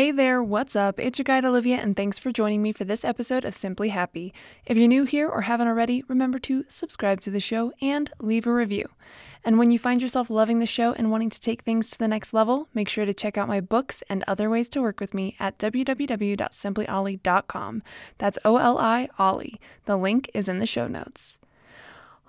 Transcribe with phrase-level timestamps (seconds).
[0.00, 0.98] Hey there, what's up?
[0.98, 4.32] It's your guide Olivia, and thanks for joining me for this episode of Simply Happy.
[4.64, 8.46] If you're new here or haven't already, remember to subscribe to the show and leave
[8.46, 8.88] a review.
[9.44, 12.08] And when you find yourself loving the show and wanting to take things to the
[12.08, 15.12] next level, make sure to check out my books and other ways to work with
[15.12, 17.82] me at www.simplyolly.com.
[18.16, 19.60] That's O L I Ollie.
[19.84, 21.38] The link is in the show notes.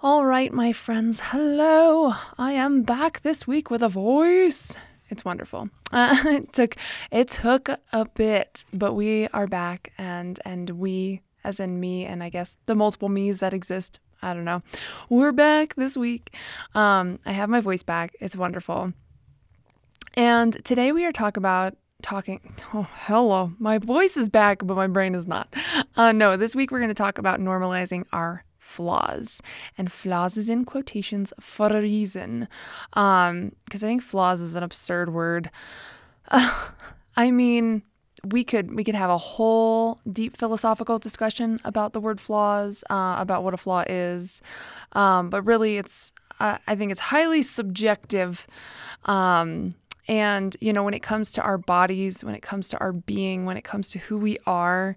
[0.03, 2.15] All right, my friends, hello.
[2.37, 4.75] I am back this week with a voice.
[5.11, 5.69] It's wonderful.
[5.93, 6.77] Uh, it took
[7.11, 12.23] it took a bit, but we are back, and and we, as in me, and
[12.23, 13.99] I guess the multiple me's that exist.
[14.21, 14.63] I don't know.
[15.09, 16.33] We're back this week.
[16.73, 18.15] Um, I have my voice back.
[18.21, 18.93] It's wonderful.
[20.13, 22.39] And today we are talking about talking.
[22.73, 23.51] Oh, hello.
[23.59, 25.53] My voice is back, but my brain is not.
[25.97, 29.41] Uh, no, this week we're going to talk about normalizing our flaws.
[29.77, 32.47] And flaws is in quotations for a reason.
[32.93, 35.51] Um, because I think flaws is an absurd word.
[36.29, 36.69] Uh,
[37.17, 37.83] I mean,
[38.23, 43.15] we could we could have a whole deep philosophical discussion about the word flaws, uh,
[43.17, 44.41] about what a flaw is,
[44.93, 48.47] um, but really, it's uh, I think it's highly subjective.
[49.05, 49.75] Um,
[50.07, 53.45] and you know, when it comes to our bodies, when it comes to our being,
[53.45, 54.95] when it comes to who we are,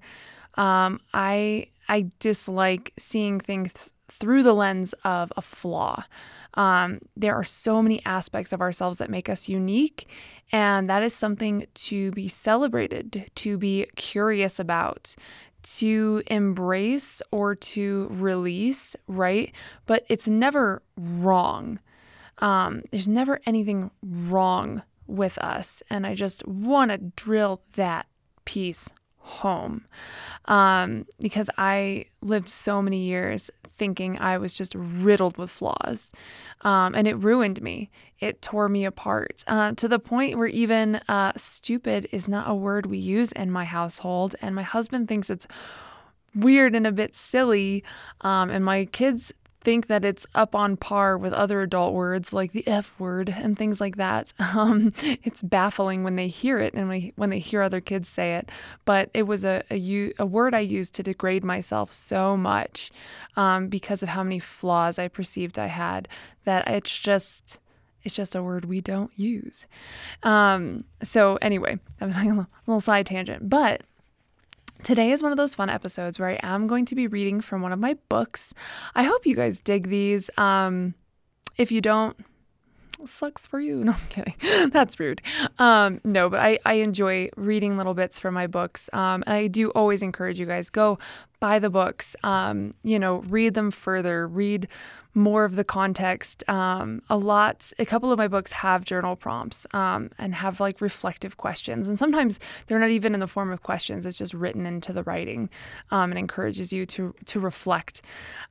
[0.56, 6.04] um, I I dislike seeing things through the lens of a flaw.
[6.54, 10.08] Um, there are so many aspects of ourselves that make us unique,
[10.52, 15.16] and that is something to be celebrated, to be curious about,
[15.62, 19.52] to embrace or to release, right?
[19.86, 21.80] But it's never wrong.
[22.38, 25.82] Um, there's never anything wrong with us.
[25.90, 28.06] And I just want to drill that
[28.44, 28.90] piece
[29.24, 29.86] home
[30.44, 36.12] um, because I lived so many years thinking I was just riddled with flaws.
[36.60, 37.90] Um, and it ruined me.
[38.20, 42.54] It tore me apart uh, to the point where even uh, stupid is not a
[42.54, 44.36] word we use in my household.
[44.40, 45.46] And my husband thinks it's
[46.34, 47.82] weird and a bit silly.
[48.20, 49.32] Um, and my kids
[49.64, 53.58] think that it's up on par with other adult words like the F word and
[53.58, 54.32] things like that.
[54.54, 54.92] Um,
[55.24, 58.50] it's baffling when they hear it and when they hear other kids say it.
[58.84, 62.92] But it was a, a, a word I used to degrade myself so much
[63.36, 66.06] um, because of how many flaws I perceived I had
[66.44, 67.58] that it's just
[68.04, 69.66] it's just a word we don't use.
[70.22, 73.82] Um, so anyway, that was like a little, a little side tangent, but
[74.84, 77.62] Today is one of those fun episodes where I am going to be reading from
[77.62, 78.52] one of my books.
[78.94, 80.28] I hope you guys dig these.
[80.36, 80.94] Um,
[81.56, 82.14] if you don't,
[83.06, 83.82] sucks for you.
[83.84, 84.34] No, I'm kidding.
[84.70, 85.22] That's rude.
[85.58, 88.90] Um, no, but I, I enjoy reading little bits from my books.
[88.92, 90.98] Um, and I do always encourage you guys go
[91.44, 92.16] buy the books.
[92.24, 94.26] Um, you know, read them further.
[94.26, 94.66] Read
[95.14, 96.42] more of the context.
[96.48, 100.80] Um, a lot, a couple of my books have journal prompts um, and have like
[100.80, 101.86] reflective questions.
[101.86, 105.02] And sometimes they're not even in the form of questions, it's just written into the
[105.04, 105.48] writing
[105.90, 108.02] um, and encourages you to, to reflect.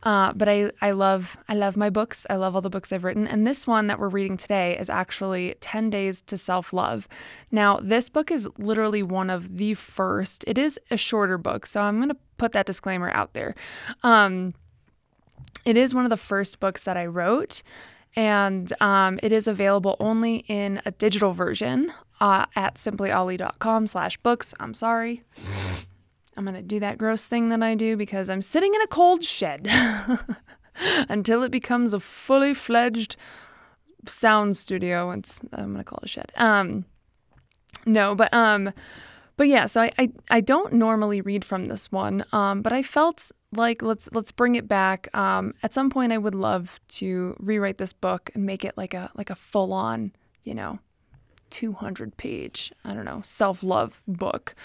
[0.04, 2.26] Uh, but I, I love, I love my books.
[2.30, 3.28] I love all the books I've written.
[3.28, 7.08] And this one that we're reading today is actually 10 Days to Self Love.
[7.52, 11.66] Now, this book is literally one of the first, it is a shorter book.
[11.66, 13.56] So I'm going to put that disclaimer out there.
[14.04, 14.54] Um,
[15.66, 17.64] it is one of the first books that I wrote,
[18.16, 24.54] and um, it is available only in a digital version uh, at simplyolly.com slash books.
[24.60, 25.24] I'm sorry.
[26.36, 28.88] I'm going to do that gross thing that I do because I'm sitting in a
[28.88, 29.68] cold shed
[31.10, 33.16] until it becomes a fully fledged
[34.08, 35.12] sound studio.
[35.12, 36.32] It's, I'm going to call it a shed.
[36.36, 36.86] Um,
[37.86, 38.74] no, but um,
[39.36, 42.84] but yeah, so I, I, I don't normally read from this one, um, but I
[42.84, 45.16] felt like let's let's bring it back.
[45.16, 48.94] Um, at some point, I would love to rewrite this book and make it like
[48.94, 50.12] a like a full on,
[50.44, 50.80] you know,
[51.50, 54.56] 200 page I don't know self love book.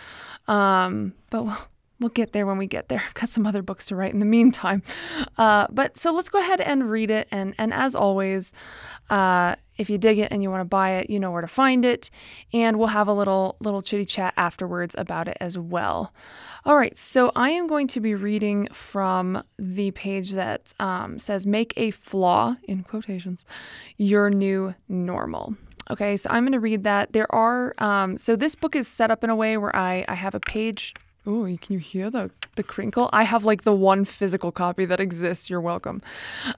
[0.46, 1.68] Um, but we'll,
[2.00, 3.02] we'll get there when we get there.
[3.06, 4.82] I've got some other books to write in the meantime.
[5.36, 7.28] Uh, but so let's go ahead and read it.
[7.30, 8.52] And and as always,
[9.08, 11.48] uh, if you dig it and you want to buy it, you know where to
[11.48, 12.10] find it,
[12.52, 16.12] and we'll have a little little chitty chat afterwards about it as well.
[16.64, 21.46] All right, so I am going to be reading from the page that um, says
[21.46, 23.44] "Make a flaw" in quotations
[23.96, 25.56] your new normal.
[25.90, 27.12] Okay, so I'm going to read that.
[27.12, 30.14] There are um, so this book is set up in a way where I I
[30.14, 30.94] have a page.
[31.26, 33.08] Oh, can you hear the the crinkle?
[33.12, 35.48] I have like the one physical copy that exists.
[35.48, 36.02] You're welcome.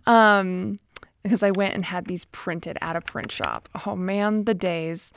[0.07, 0.79] Um,
[1.23, 3.69] because I went and had these printed at a print shop.
[3.87, 5.13] Oh man, the days.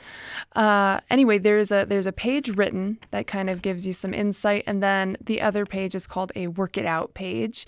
[0.54, 4.64] Uh, anyway, there's a there's a page written that kind of gives you some insight,
[4.66, 7.66] and then the other page is called a work it out page,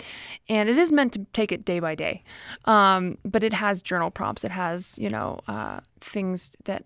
[0.49, 2.23] and it is meant to take it day by day.
[2.65, 4.45] Um, but it has journal prompts.
[4.45, 6.85] It has you know uh, things that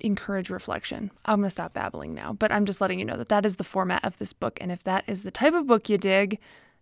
[0.00, 1.10] encourage reflection.
[1.24, 3.56] I'm going to stop babbling now, but I'm just letting you know that that is
[3.56, 6.38] the format of this book, and if that is the type of book you dig,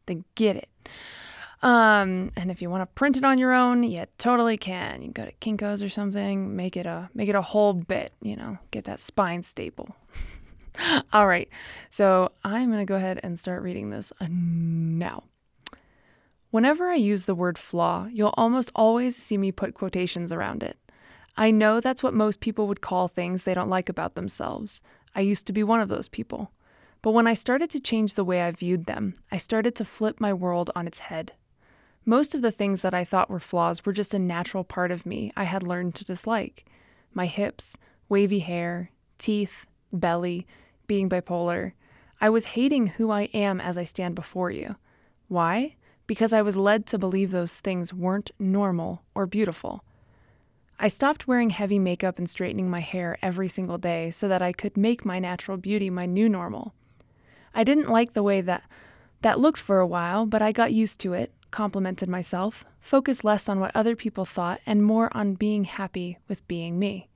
[0.06, 0.68] then get it.
[1.64, 5.00] Um, and if you want to print it on your own, you totally can.
[5.00, 8.12] You can go to Kinko's or something, make it a make it a whole bit,
[8.20, 9.96] you know, get that spine staple.
[11.12, 11.48] All right.
[11.88, 15.22] So, I'm going to go ahead and start reading this now.
[16.50, 20.76] Whenever I use the word flaw, you'll almost always see me put quotations around it.
[21.34, 24.82] I know that's what most people would call things they don't like about themselves.
[25.14, 26.52] I used to be one of those people.
[27.00, 30.20] But when I started to change the way I viewed them, I started to flip
[30.20, 31.32] my world on its head.
[32.06, 35.06] Most of the things that I thought were flaws were just a natural part of
[35.06, 36.66] me I had learned to dislike
[37.14, 37.76] my hips,
[38.08, 40.46] wavy hair, teeth, belly,
[40.86, 41.72] being bipolar.
[42.20, 44.76] I was hating who I am as I stand before you.
[45.28, 45.76] Why?
[46.06, 49.84] Because I was led to believe those things weren't normal or beautiful.
[50.78, 54.52] I stopped wearing heavy makeup and straightening my hair every single day so that I
[54.52, 56.74] could make my natural beauty my new normal.
[57.54, 58.64] I didn't like the way that
[59.22, 63.48] that looked for a while, but I got used to it complimented myself, focused less
[63.48, 67.08] on what other people thought and more on being happy with being me.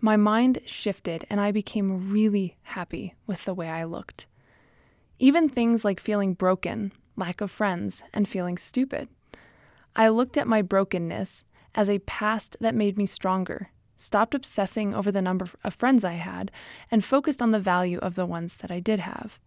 [0.00, 4.26] My mind shifted and I became really happy with the way I looked.
[5.20, 9.08] Even things like feeling broken, lack of friends, and feeling stupid.
[9.94, 15.12] I looked at my brokenness as a past that made me stronger, stopped obsessing over
[15.12, 16.50] the number of friends I had,
[16.90, 19.38] and focused on the value of the ones that I did have.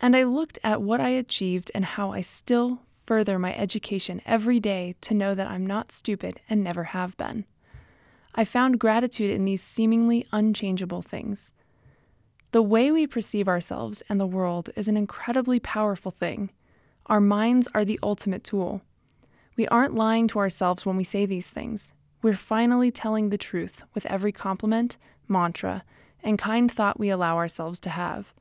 [0.00, 4.60] And I looked at what I achieved and how I still further my education every
[4.60, 7.44] day to know that I'm not stupid and never have been.
[8.34, 11.52] I found gratitude in these seemingly unchangeable things.
[12.52, 16.50] The way we perceive ourselves and the world is an incredibly powerful thing.
[17.06, 18.82] Our minds are the ultimate tool.
[19.56, 21.92] We aren't lying to ourselves when we say these things.
[22.22, 24.96] We're finally telling the truth with every compliment,
[25.28, 25.84] mantra,
[26.22, 28.32] and kind thought we allow ourselves to have.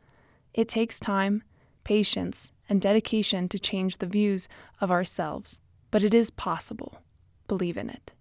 [0.53, 1.44] It takes time,
[1.83, 4.47] patience, and dedication to change the views
[4.81, 5.59] of ourselves,
[5.91, 6.97] but it is possible.
[7.47, 8.12] Believe in it.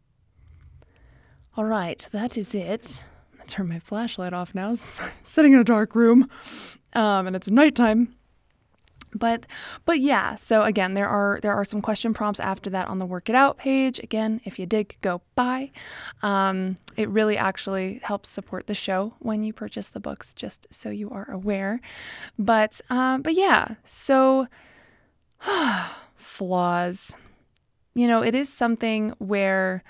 [1.57, 3.03] All right, that is it.
[3.33, 4.75] I'm gonna turn my flashlight off now.
[5.23, 6.29] Sitting in a dark room,
[6.95, 8.15] um, and it's nighttime
[9.15, 9.47] but
[9.85, 13.07] but yeah so again there are there are some question prompts after that on the
[13.07, 13.99] work it out page.
[14.01, 15.71] Again if you dig go buy.
[16.23, 20.91] Um, it really actually helps support the show when you purchase the books just so
[20.91, 21.81] you are aware.
[22.39, 24.49] But um, but yeah so
[26.17, 27.13] flaws.
[27.95, 29.85] You know it is something where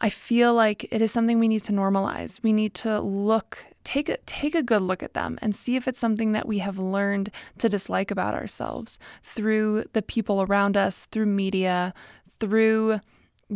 [0.00, 2.42] I feel like it is something we need to normalize.
[2.42, 5.88] We need to look take a take a good look at them and see if
[5.88, 7.28] it's something that we have learned
[7.58, 11.92] to dislike about ourselves through the people around us, through media,
[12.38, 13.00] through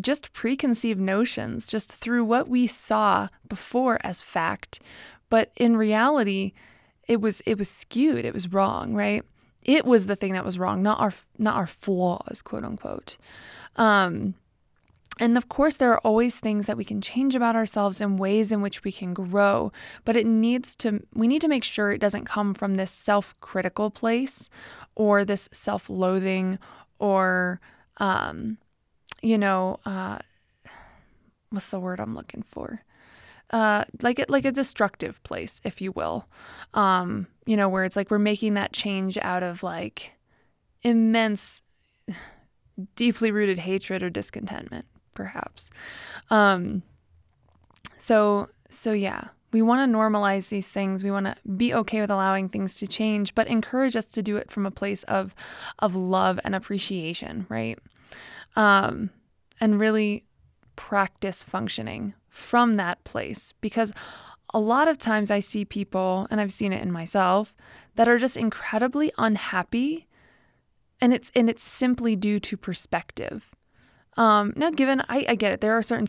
[0.01, 4.81] just preconceived notions, just through what we saw before as fact.
[5.31, 6.53] But in reality,
[7.07, 9.23] it was it was skewed, it was wrong, right?
[9.63, 13.19] It was the thing that was wrong, not our not our flaws, quote unquote.
[13.77, 14.35] Um,
[15.19, 18.51] and of course, there are always things that we can change about ourselves and ways
[18.51, 19.71] in which we can grow,
[20.05, 23.39] but it needs to, we need to make sure it doesn't come from this self
[23.41, 24.51] critical place
[24.97, 26.59] or this self loathing
[26.99, 27.61] or,
[27.99, 28.59] um,
[29.23, 30.19] you know, uh,
[31.51, 32.83] what's the word I'm looking for?
[33.51, 36.27] Uh, like it, like a destructive place, if you will.
[36.73, 40.13] Um, you know, where it's like we're making that change out of like
[40.83, 41.63] immense,
[42.97, 45.71] deeply rooted hatred or discontentment perhaps.
[46.31, 46.83] Um,
[47.97, 51.05] so so yeah, we want to normalize these things.
[51.05, 54.37] We want to be okay with allowing things to change, but encourage us to do
[54.37, 55.35] it from a place of
[55.79, 57.79] of love and appreciation, right?
[58.57, 59.11] Um,
[59.61, 60.25] and really
[60.77, 63.93] practice functioning from that place because
[64.53, 67.55] a lot of times I see people, and I've seen it in myself,
[67.97, 70.07] that are just incredibly unhappy,
[71.01, 73.54] and it's and it's simply due to perspective.
[74.17, 76.07] Um, now, given I, I get it, there are certain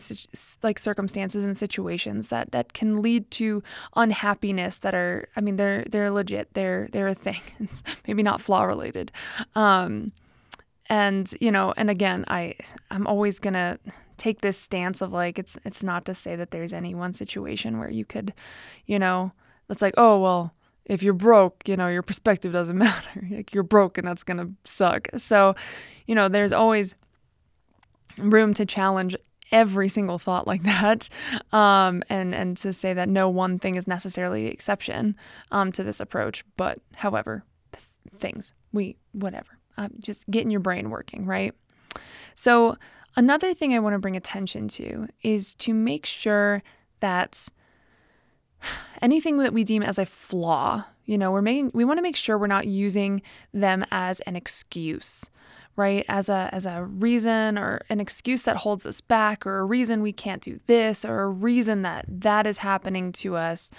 [0.62, 3.62] like circumstances and situations that that can lead to
[3.96, 7.40] unhappiness that are, I mean, they're they're legit, they're they're a thing.
[8.06, 9.12] maybe not flaw related,
[9.54, 10.12] um,
[10.88, 12.54] and you know, and again, I
[12.90, 13.78] I'm always gonna
[14.16, 17.78] take this stance of like it's it's not to say that there's any one situation
[17.78, 18.32] where you could,
[18.86, 19.32] you know,
[19.68, 20.52] it's like oh well
[20.86, 23.26] if you're broke, you know, your perspective doesn't matter.
[23.28, 25.08] Like you're broke and that's going to suck.
[25.16, 25.54] So,
[26.06, 26.94] you know, there's always
[28.18, 29.16] room to challenge
[29.52, 31.08] every single thought like that
[31.52, 35.16] um, and and to say that no one thing is necessarily the exception
[35.52, 37.84] um, to this approach but however th-
[38.18, 41.54] things we whatever uh, just getting your brain working right?
[42.34, 42.76] So
[43.16, 46.62] another thing i want to bring attention to is to make sure
[47.00, 47.48] that
[49.02, 52.16] anything that we deem as a flaw you know we're making we want to make
[52.16, 55.30] sure we're not using them as an excuse
[55.76, 59.64] right as a as a reason or an excuse that holds us back or a
[59.64, 63.70] reason we can't do this or a reason that that is happening to us.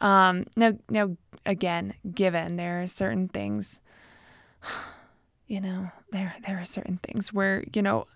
[0.00, 3.80] Um, now now again given there are certain things
[5.46, 8.06] you know there there are certain things where you know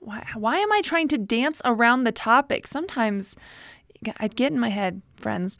[0.00, 2.66] why why am i trying to dance around the topic?
[2.66, 3.36] Sometimes
[4.18, 5.58] i get in my head friends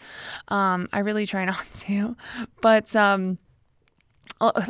[0.48, 2.16] um, i really try not to
[2.60, 3.38] but um,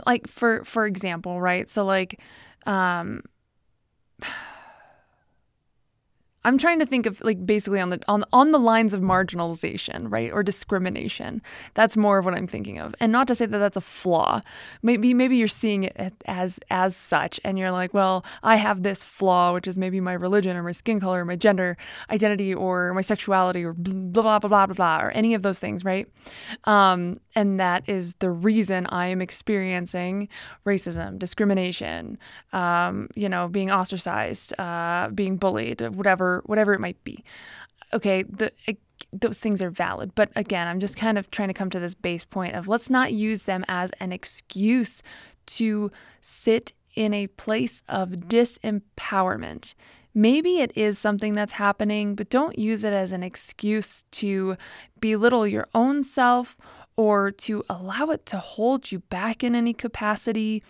[0.06, 1.68] like for for example, right?
[1.68, 2.20] So like
[2.66, 3.22] um
[6.46, 10.06] I'm trying to think of like basically on the on on the lines of marginalization,
[10.08, 11.42] right, or discrimination.
[11.74, 14.40] That's more of what I'm thinking of, and not to say that that's a flaw.
[14.80, 19.02] Maybe maybe you're seeing it as as such, and you're like, well, I have this
[19.02, 21.76] flaw, which is maybe my religion or my skin color, or my gender
[22.10, 25.58] identity, or my sexuality, or blah blah blah blah blah, blah or any of those
[25.58, 26.06] things, right?
[26.62, 30.28] Um, and that is the reason I am experiencing
[30.64, 32.18] racism, discrimination,
[32.52, 37.24] um, you know, being ostracized, uh, being bullied, whatever whatever it might be.
[37.92, 38.52] Okay, the
[39.12, 41.94] those things are valid, but again, I'm just kind of trying to come to this
[41.94, 45.02] base point of let's not use them as an excuse
[45.46, 45.90] to
[46.20, 49.74] sit in a place of disempowerment.
[50.14, 54.56] Maybe it is something that's happening, but don't use it as an excuse to
[54.98, 56.56] belittle your own self
[56.96, 60.62] or to allow it to hold you back in any capacity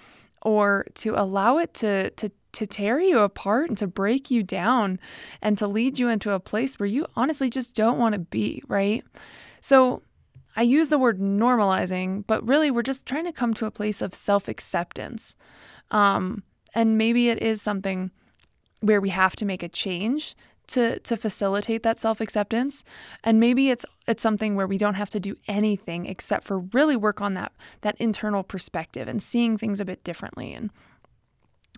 [0.47, 5.00] or to allow it to to to tear you apart and to break you down
[5.43, 8.62] and to lead you into a place where you honestly just don't want to be,
[8.69, 9.05] right?
[9.61, 10.03] So
[10.55, 14.00] I use the word normalizing, but really we're just trying to come to a place
[14.00, 15.35] of self acceptance.
[15.91, 16.45] Um,
[16.76, 18.12] and maybe it is something
[18.81, 20.37] where we have to make a change
[20.68, 22.85] to to facilitate that self-acceptance
[23.23, 26.96] and maybe it's it's something where we don't have to do anything except for really
[26.96, 30.70] work on that that internal perspective and seeing things a bit differently and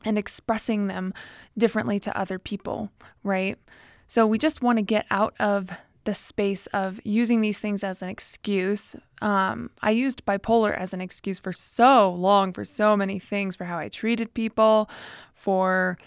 [0.05, 1.13] and expressing them
[1.57, 2.91] differently to other people,
[3.23, 3.59] right?
[4.07, 5.71] So we just want to get out of
[6.05, 8.97] the space of using these things as an excuse.
[9.21, 13.65] Um, I used bipolar as an excuse for so long, for so many things, for
[13.65, 14.89] how I treated people,
[15.35, 15.99] for,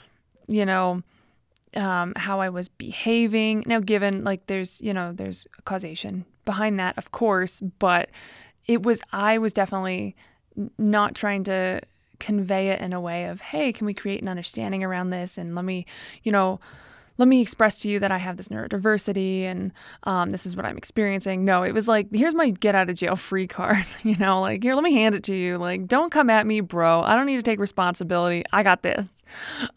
[0.48, 1.04] you know,
[1.76, 3.64] um, how I was behaving.
[3.66, 8.10] Now, given like there's, you know, there's causation behind that, of course, but
[8.68, 10.16] it was, I was definitely
[10.78, 11.82] not trying to
[12.20, 15.38] convey it in a way of, hey, can we create an understanding around this?
[15.38, 15.86] And let me,
[16.24, 16.60] you know,
[17.18, 19.72] let me express to you that I have this neurodiversity and
[20.04, 21.46] um, this is what I'm experiencing.
[21.46, 23.86] No, it was like, here's my get out of jail free card.
[24.04, 25.60] You know, like, here, let me hand it to you.
[25.60, 27.04] Like, don't come at me, bro.
[27.04, 28.44] I don't need to take responsibility.
[28.52, 29.06] I got this.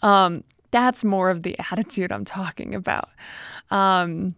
[0.01, 0.43] Um,
[0.75, 3.09] that's more of the attitude I'm talking about.
[3.71, 4.35] Um,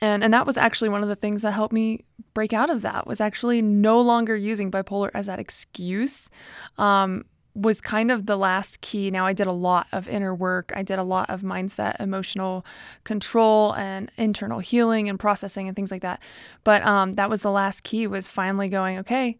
[0.00, 2.04] and and that was actually one of the things that helped me
[2.34, 6.28] break out of that was actually no longer using bipolar as that excuse
[6.76, 9.10] um, was kind of the last key.
[9.10, 10.72] Now i did a lot of inner work.
[10.74, 12.64] I did a lot of mindset emotional
[13.04, 16.20] control and internal healing and processing and things like that.
[16.64, 19.38] But um, that was the last key was finally going okay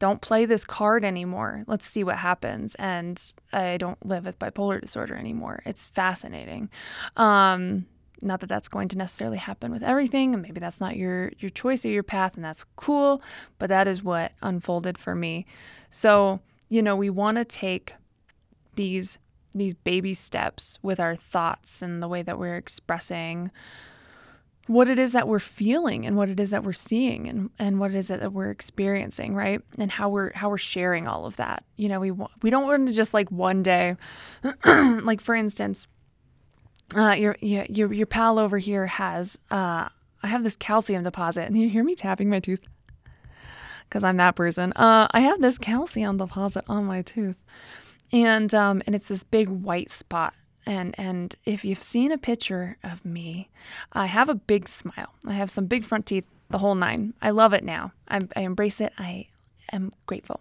[0.00, 1.62] don't play this card anymore.
[1.68, 2.74] Let's see what happens.
[2.76, 5.62] And I don't live with bipolar disorder anymore.
[5.64, 6.70] It's fascinating.
[7.16, 7.86] Um,
[8.22, 11.86] not that that's going to necessarily happen with everything, maybe that's not your your choice
[11.86, 13.22] or your path, and that's cool.
[13.58, 15.46] But that is what unfolded for me.
[15.88, 17.94] So you know, we want to take
[18.74, 19.18] these
[19.52, 23.50] these baby steps with our thoughts and the way that we're expressing
[24.70, 27.80] what it is that we're feeling and what it is that we're seeing and, and
[27.80, 29.60] what it is that we're experiencing right?
[29.78, 31.64] And how we're how we're sharing all of that.
[31.76, 32.12] You know we
[32.42, 33.96] we don't want to just like one day
[34.64, 35.86] like for instance
[36.94, 39.88] uh, your, your your pal over here has uh,
[40.22, 42.60] I have this calcium deposit, and you hear me tapping my tooth?
[43.88, 44.72] Because I'm that person.
[44.74, 47.38] Uh, I have this calcium deposit on my tooth,
[48.12, 50.34] and um, and it's this big white spot
[50.70, 53.48] and and if you've seen a picture of me,
[53.92, 55.12] I have a big smile.
[55.26, 57.12] I have some big front teeth, the whole nine.
[57.20, 57.92] I love it now.
[58.08, 58.92] I, I embrace it.
[58.96, 59.26] I
[59.72, 60.40] am grateful.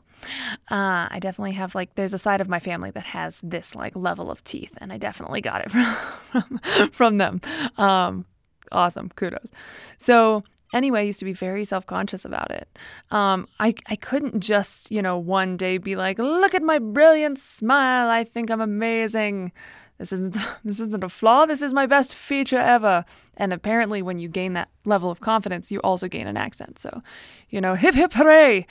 [0.69, 3.95] Uh, I definitely have like there's a side of my family that has this like
[3.95, 5.71] level of teeth, and I definitely got it
[6.31, 6.59] from
[6.91, 7.41] from them.
[7.77, 8.25] Um,
[8.71, 9.49] awesome, kudos.
[9.97, 10.43] So
[10.73, 12.67] anyway, I used to be very self conscious about it.
[13.11, 17.39] Um, I, I couldn't just, you know, one day be like, look at my brilliant
[17.39, 18.09] smile.
[18.09, 19.51] I think I'm amazing.
[19.97, 21.45] This isn't this isn't a flaw.
[21.45, 23.05] This is my best feature ever.
[23.37, 26.79] And apparently, when you gain that level of confidence, you also gain an accent.
[26.79, 27.01] So,
[27.49, 28.65] you know, hip hip hooray!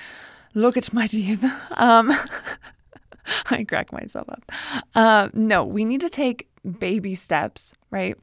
[0.54, 1.44] Look at my teeth.
[1.72, 2.12] Um,
[3.50, 4.50] I crack myself up.
[4.94, 6.48] Uh, no, we need to take
[6.80, 8.16] baby steps, right,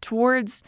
[0.00, 0.62] towards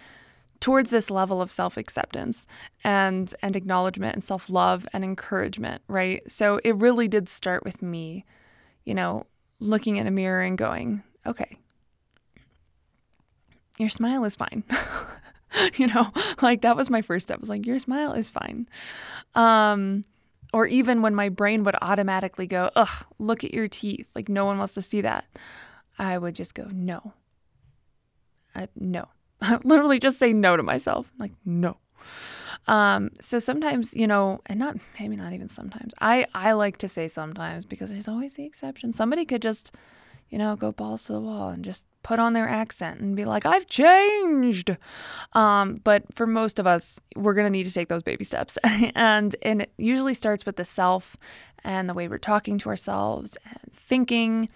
[0.61, 2.47] towards this level of self-acceptance
[2.85, 6.23] and and acknowledgement and self-love and encouragement, right?
[6.31, 8.25] So it really did start with me,
[8.85, 9.26] you know,
[9.59, 11.59] looking in a mirror and going, "Okay.
[13.79, 14.62] Your smile is fine."
[15.76, 16.12] you know,
[16.43, 17.38] like that was my first step.
[17.38, 18.69] I was like, "Your smile is fine."
[19.35, 20.05] Um
[20.52, 24.45] or even when my brain would automatically go, "Ugh, look at your teeth." Like no
[24.45, 25.25] one wants to see that.
[25.99, 27.14] I would just go, "No."
[28.55, 29.07] Uh, no
[29.43, 31.11] I literally just say no to myself.
[31.19, 31.77] Like, no.
[32.67, 35.95] Um, so sometimes, you know, and not maybe not even sometimes.
[36.01, 38.93] I I like to say sometimes because there's always the exception.
[38.93, 39.75] Somebody could just,
[40.29, 43.25] you know, go balls to the wall and just put on their accent and be
[43.25, 44.77] like, "I've changed."
[45.33, 48.59] Um, but for most of us, we're gonna need to take those baby steps,
[48.95, 51.17] and and it usually starts with the self
[51.65, 54.49] and the way we're talking to ourselves and thinking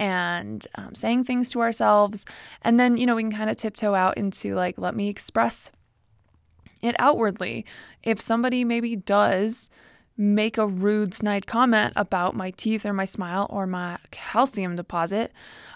[0.00, 2.24] and um, saying things to ourselves.
[2.62, 5.70] And then, you know, we can kind of tiptoe out into like, let me express
[6.82, 7.66] it outwardly.
[8.02, 9.68] If somebody maybe does
[10.16, 15.32] make a rude, snide comment about my teeth or my smile or my calcium deposit,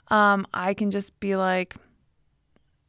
[0.08, 1.76] um, I can just be like,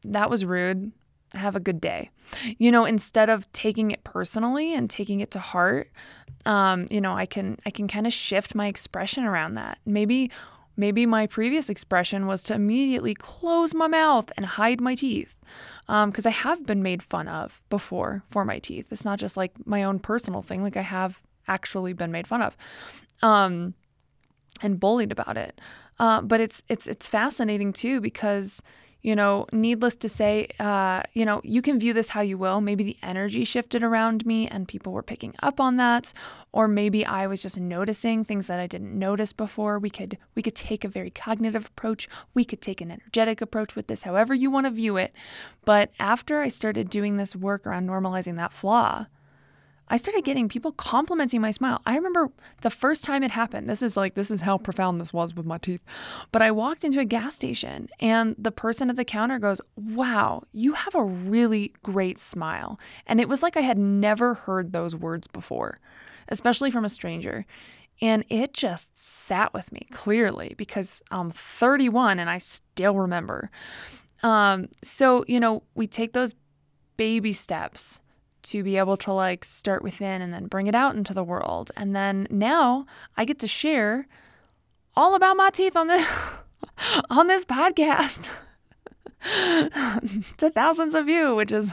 [0.05, 0.93] that was rude.
[1.33, 2.11] Have a good day.
[2.57, 5.91] You know, instead of taking it personally and taking it to heart,
[6.45, 9.79] um, you know, I can I can kind of shift my expression around that.
[9.85, 10.31] Maybe
[10.77, 15.35] Maybe my previous expression was to immediately close my mouth and hide my teeth.
[15.87, 18.87] Because um, I have been made fun of before for my teeth.
[18.91, 22.41] It's not just like my own personal thing, like I have actually been made fun
[22.41, 22.57] of
[23.21, 23.73] um,
[24.61, 25.59] and bullied about it.
[25.99, 28.61] Uh, but it's it's it's fascinating too because
[29.05, 32.59] you know, needless to say, uh, you know, you can view this how you will.
[32.59, 36.11] Maybe the energy shifted around me and people were picking up on that,
[36.51, 39.77] or maybe I was just noticing things that I didn't notice before.
[39.77, 42.09] We could we could take a very cognitive approach.
[42.33, 45.13] We could take an energetic approach with this, however you want to view it.
[45.65, 49.05] But after I started doing this work around normalizing that flaw,
[49.87, 51.79] I started getting people complimenting my smile.
[51.85, 53.69] I remember the first time it happened.
[53.69, 55.83] This is like, this is how profound this was with my teeth.
[56.31, 60.43] But I walked into a gas station and the person at the counter goes, Wow,
[60.51, 62.79] you have a really great smile.
[63.05, 65.79] And it was like I had never heard those words before,
[66.29, 67.45] especially from a stranger.
[68.01, 73.51] And it just sat with me clearly because I'm 31 and I still remember.
[74.23, 76.33] Um, so, you know, we take those
[76.97, 78.01] baby steps
[78.45, 81.71] to be able to like start within and then bring it out into the world.
[81.75, 82.85] And then now
[83.17, 84.07] I get to share
[84.95, 86.07] all about my teeth on this
[87.09, 88.29] on this podcast
[90.37, 91.71] to thousands of you, which is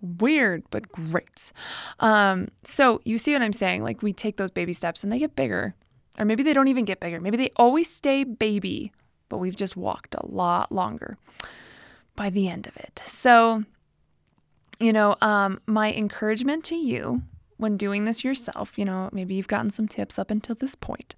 [0.00, 1.52] weird but great.
[2.00, 3.82] Um, so you see what I'm saying?
[3.82, 5.74] Like we take those baby steps and they get bigger,
[6.18, 7.20] or maybe they don't even get bigger.
[7.20, 8.92] Maybe they always stay baby,
[9.28, 11.16] but we've just walked a lot longer
[12.14, 13.00] by the end of it.
[13.04, 13.64] So
[14.78, 17.22] you know, um, my encouragement to you
[17.56, 21.14] when doing this yourself, you know, maybe you've gotten some tips up until this point,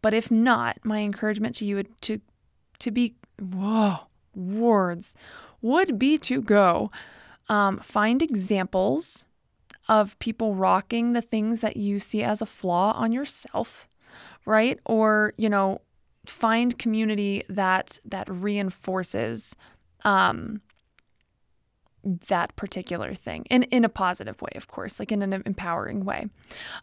[0.00, 2.20] but if not, my encouragement to you would to
[2.78, 4.00] to be whoa
[4.34, 5.14] words
[5.60, 6.90] would be to go
[7.48, 9.26] um, find examples
[9.88, 13.88] of people rocking the things that you see as a flaw on yourself,
[14.46, 14.80] right?
[14.86, 15.80] Or you know,
[16.26, 19.54] find community that that reinforces
[20.04, 20.60] um,
[22.04, 26.28] that particular thing in in a positive way of course like in an empowering way.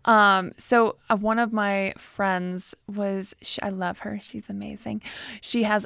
[0.05, 4.19] Um so uh, one of my friends was she, i love her.
[4.21, 5.01] She's amazing.
[5.41, 5.85] She has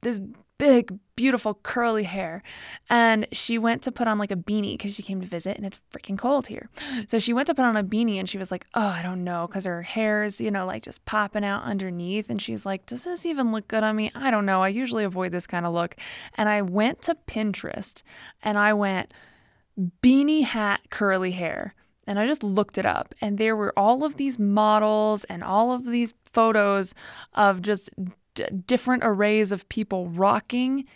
[0.00, 0.20] this
[0.64, 2.42] big, beautiful curly hair.
[2.88, 5.66] And she went to put on like a beanie because she came to visit and
[5.66, 6.70] it's freaking cold here.
[7.06, 9.24] So she went to put on a beanie and she was like, oh, I don't
[9.24, 12.30] know, because her hair's, you know, like just popping out underneath.
[12.30, 14.10] And she's like, does this even look good on me?
[14.14, 14.62] I don't know.
[14.62, 15.96] I usually avoid this kind of look.
[16.36, 18.02] And I went to Pinterest
[18.42, 19.12] and I went,
[20.02, 21.74] beanie hat curly hair.
[22.06, 25.72] And I just looked it up, and there were all of these models and all
[25.72, 26.94] of these photos
[27.32, 27.88] of just
[28.34, 30.86] d- different arrays of people rocking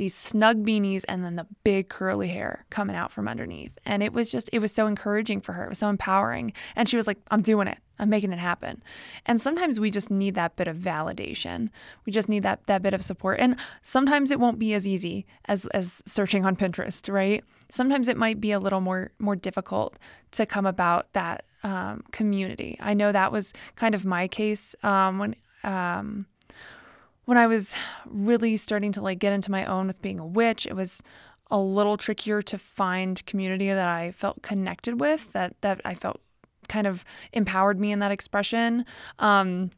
[0.00, 3.72] these snug beanies and then the big curly hair coming out from underneath.
[3.84, 5.66] And it was just, it was so encouraging for her.
[5.66, 6.54] It was so empowering.
[6.74, 7.76] And she was like, I'm doing it.
[7.98, 8.82] I'm making it happen.
[9.26, 11.68] And sometimes we just need that bit of validation.
[12.06, 13.40] We just need that that bit of support.
[13.40, 17.44] And sometimes it won't be as easy as as searching on Pinterest, right?
[17.68, 19.98] Sometimes it might be a little more more difficult
[20.30, 22.78] to come about that um, community.
[22.80, 26.24] I know that was kind of my case um, when um,
[27.30, 30.66] when I was really starting to like get into my own with being a witch,
[30.66, 31.00] it was
[31.48, 36.20] a little trickier to find community that I felt connected with, that that I felt
[36.66, 38.84] kind of empowered me in that expression.
[39.20, 39.70] Um,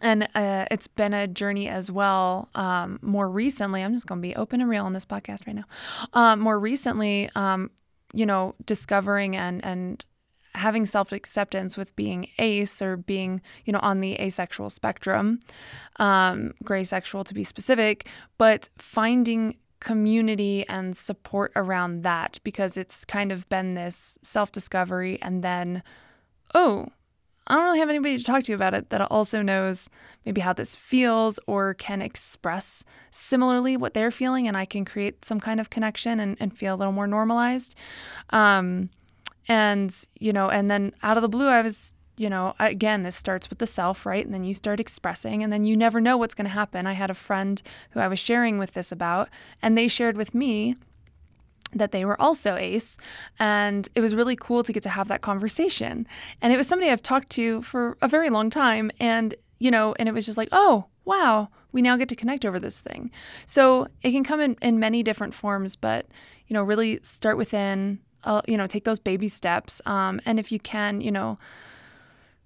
[0.00, 2.48] and uh, it's been a journey as well.
[2.54, 5.56] Um, more recently, I'm just going to be open and real on this podcast right
[5.56, 5.66] now.
[6.14, 7.70] Um, more recently, um,
[8.14, 10.06] you know, discovering and and
[10.54, 15.40] having self acceptance with being ace or being, you know, on the asexual spectrum,
[15.96, 23.04] um, gray sexual to be specific, but finding community and support around that because it's
[23.04, 25.82] kind of been this self discovery and then,
[26.54, 26.86] oh,
[27.46, 29.90] I don't really have anybody to talk to about it that also knows
[30.24, 35.24] maybe how this feels or can express similarly what they're feeling, and I can create
[35.24, 37.74] some kind of connection and, and feel a little more normalized.
[38.30, 38.90] Um,
[39.48, 43.16] and, you know, and then out of the blue, I was, you know, again, this
[43.16, 44.24] starts with the self, right?
[44.24, 46.86] And then you start expressing, and then you never know what's going to happen.
[46.86, 49.28] I had a friend who I was sharing with this about,
[49.60, 50.76] and they shared with me
[51.74, 52.98] that they were also ace
[53.38, 56.06] and it was really cool to get to have that conversation
[56.40, 59.94] and it was somebody i've talked to for a very long time and you know
[59.98, 63.10] and it was just like oh wow we now get to connect over this thing
[63.46, 66.06] so it can come in, in many different forms but
[66.46, 69.80] you know really start within uh, you know, take those baby steps.
[69.86, 71.38] Um, and if you can, you know,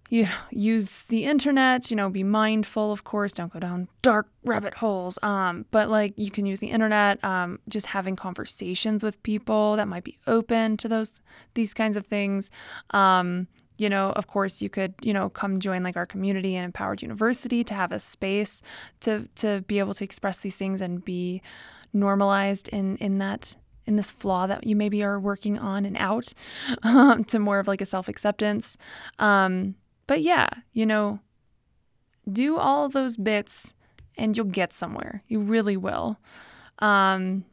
[0.08, 4.74] you use the internet, you know, be mindful, of course, don't go down dark rabbit
[4.74, 5.18] holes.
[5.22, 9.88] Um, but like you can use the internet, um, just having conversations with people that
[9.88, 11.20] might be open to those,
[11.54, 12.50] these kinds of things.
[12.90, 16.64] Um, you know, of course, you could, you know, come join like our community and
[16.64, 18.62] Empowered University to have a space
[19.00, 21.42] to to be able to express these things and be
[21.92, 23.54] normalized in in that
[23.86, 26.32] in this flaw that you maybe are working on and out
[26.82, 28.76] um, to more of like a self acceptance.
[29.18, 29.74] Um,
[30.06, 31.20] but yeah, you know,
[32.30, 33.74] do all those bits
[34.16, 35.22] and you'll get somewhere.
[35.26, 36.18] You really will.
[36.78, 37.44] Um,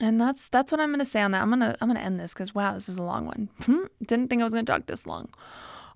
[0.00, 1.42] and that's that's what I'm gonna say on that.
[1.42, 3.48] I'm gonna I'm gonna end this because wow, this is a long one.
[4.06, 5.28] Didn't think I was gonna talk this long.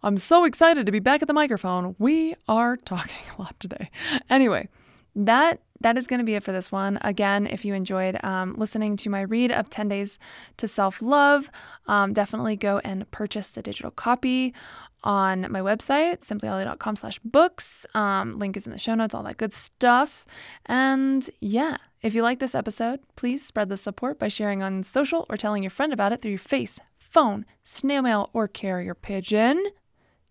[0.03, 1.97] I'm so excited to be back at the microphone.
[1.99, 3.91] We are talking a lot today.
[4.29, 4.69] Anyway,
[5.17, 6.99] that that is going to be it for this one.
[7.03, 10.19] Again, if you enjoyed um, listening to my read of 10 Days
[10.57, 11.51] to Self Love,
[11.87, 14.55] um, definitely go and purchase the digital copy
[15.03, 17.85] on my website, simplyolly.com slash books.
[17.95, 20.25] Um, link is in the show notes, all that good stuff.
[20.67, 25.27] And yeah, if you like this episode, please spread the support by sharing on social
[25.29, 29.63] or telling your friend about it through your face, phone, snail mail, or carrier pigeon.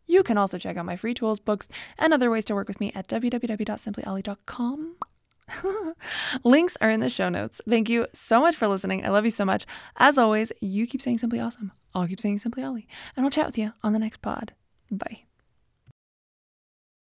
[0.05, 2.79] You can also check out my free tools, books, and other ways to work with
[2.79, 4.95] me at www.simplyolly.com.
[6.43, 7.61] Links are in the show notes.
[7.67, 9.05] Thank you so much for listening.
[9.05, 9.65] I love you so much.
[9.97, 11.71] As always, you keep saying simply awesome.
[11.93, 12.87] I'll keep saying simply Ollie.
[13.15, 14.53] And I'll chat with you on the next pod.
[14.91, 15.23] Bye.